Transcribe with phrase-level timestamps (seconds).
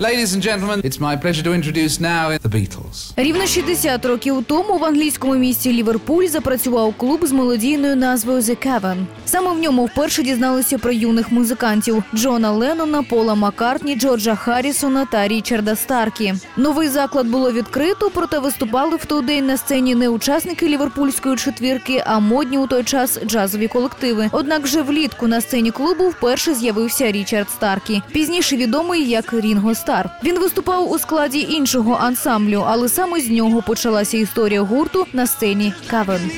[0.00, 3.12] Ladies and gentlemen, it's my pleasure to introduce now the Beatles.
[3.16, 9.04] Рівно 60 років тому в англійському місті Ліверпуль запрацював клуб з мелодійною назвою The Cavern.
[9.26, 15.28] Саме в ньому вперше дізналися про юних музикантів Джона Леннона, Пола Маккартні, Джорджа Харрісона та
[15.28, 16.34] Річарда Старкі.
[16.56, 22.02] Новий заклад було відкрито, проте виступали в той день на сцені не учасники ліверпульської четвірки,
[22.06, 24.28] а модні у той час джазові колективи.
[24.32, 30.10] Однак вже влітку на сцені клубу вперше з'явився Річард Старкі, пізніше відомий як Рінго Стар.
[30.24, 35.72] Він виступав у складі іншого ансамблю, але саме з нього почалася історія гурту на сцені
[35.90, 36.30] Cavern.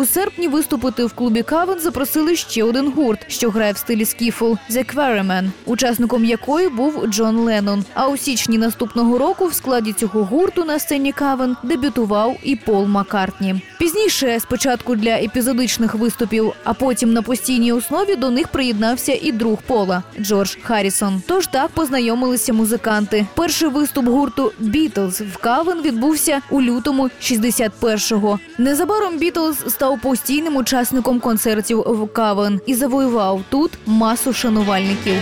[0.00, 4.52] У серпні виступити в клубі Cavern запросили ще один гурт, що грає в стилі скіфл
[4.70, 7.84] The Quarrymen, учасником якої був Джон Леннон.
[7.94, 12.86] А у січні наступного року в складі цього гурту на сцені Cavern дебютував і Пол
[12.86, 13.62] Маккартні.
[13.78, 19.58] Пізніше, спочатку для епізодичних виступів, а потім на постійній основі до них приєднався і друг
[19.66, 21.22] Пола Джордж Харрісон.
[21.26, 23.26] Тож так познайомилися музиканти.
[23.34, 28.38] Перший виступ гурту Бітлз в Cavern відбувся у лютому 61-го.
[28.58, 35.14] Незабаром Бітлз став постійним учасником концертів в Cavern і завоював тут масу шанувальників.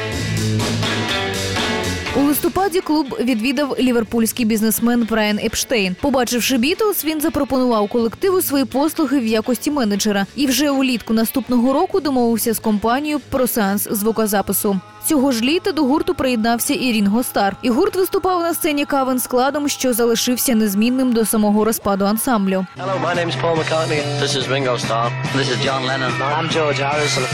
[2.38, 5.96] Листопаді клуб відвідав ліверпульський бізнесмен Брайан Епштейн.
[6.00, 12.00] Побачивши Бітлз, він запропонував колективу свої послуги в якості менеджера і вже улітку наступного року
[12.00, 14.80] домовився з компанією про сеанс звукозапису.
[15.06, 17.56] Цього ж літа до гурту приєднався і Рінго Стар.
[17.62, 22.66] І гурт виступав на сцені кавен складом, що залишився незмінним до самого розпаду ансамблю.
[22.78, 24.00] Hello, my Paul McCartney.
[24.22, 25.10] This is Ringo Starr.
[25.36, 26.12] This is John Lennon.
[26.38, 27.24] I'm George Harrison.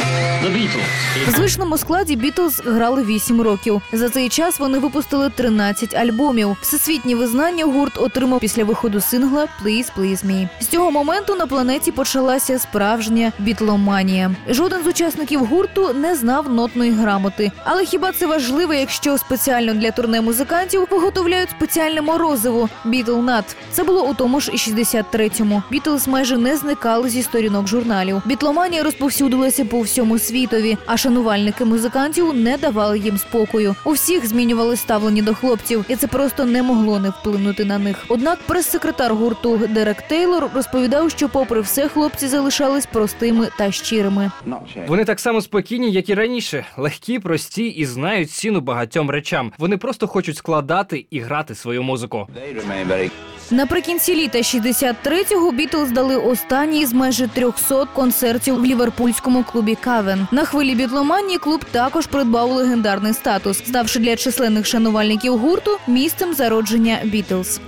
[0.44, 1.28] The Beatles.
[1.28, 3.82] В звичному складі Бітлз грали 8 років.
[3.92, 6.56] За цей час вони випустили 13 альбомів.
[6.60, 10.48] Всесвітнє визнання гурт отримав після виходу сингла «Please, Please Me».
[10.60, 14.30] З цього моменту на планеті почалася справжня бітломанія.
[14.48, 17.52] Жоден з учасників гурту не знав нотної грамоти.
[17.64, 23.56] Але хіба це важливо, якщо спеціально для турне музикантів виготовляють спеціальне морозиво Бітлнат?
[23.72, 25.62] Це було у тому ж і 63-му.
[25.70, 28.22] Бітлз майже не зникали зі сторінок журналів.
[28.24, 33.76] Бітломанія розповсюдилася по всьому світові, а шанувальники музикантів не давали їм спокою.
[33.84, 38.04] У всіх змінювали ставлення до хлопців, і це просто не могло не вплинути на них.
[38.08, 44.30] Однак прес-секретар гурту Дерек Тейлор розповідав, що, попри все, хлопці залишались простими та щирими.
[44.86, 49.52] Вони так само спокійні, як і раніше, легкі, прості і знають ціну багатьом речам.
[49.58, 52.28] Вони просто хочуть складати і грати свою музику.
[53.50, 60.26] Наприкінці літа 63-го Бітлз дали останній з майже 300 концертів в ліверпульському клубі Кавен.
[60.32, 66.98] На хвилі бітломанії клуб також придбав легендарний статус, ставши для численних шанувальників гурту місцем зародження
[67.04, 67.60] Бітлз.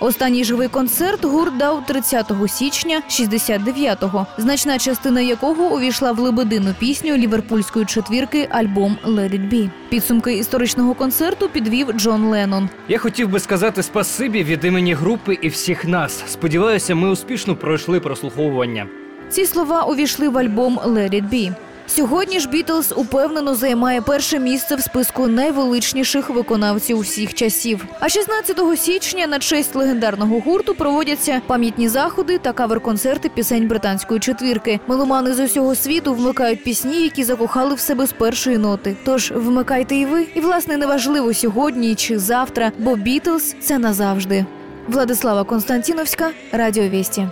[0.00, 7.16] Останній живий концерт гурт дав 30 січня 69-го, значна частина якого увійшла в лебедину пісню
[7.16, 9.70] ліверпульської четвірки альбом «Let it be».
[9.88, 12.68] Підсумки історичного концерту підвів Джон Леннон.
[12.88, 16.24] Я хотів би сказати спасибі від імені групи і всіх нас.
[16.26, 18.86] Сподіваюся, ми успішно пройшли прослуховування.
[19.28, 21.54] Ці слова увійшли в альбом «Let it be».
[21.86, 27.86] Сьогодні ж Бітлз упевнено займає перше місце в списку найвеличніших виконавців всіх часів.
[28.00, 34.80] А 16 січня на честь легендарного гурту проводяться пам'ятні заходи та кавер-концерти пісень британської четвірки.
[34.86, 38.96] Меломани з усього світу вмикають пісні, які закохали в себе з першої ноти.
[39.04, 40.26] Тож вмикайте і ви.
[40.34, 44.46] І власне неважливо сьогодні чи завтра, бо Бітлз це назавжди.
[44.88, 47.28] Владислава Константіновська, Радіо Вісті.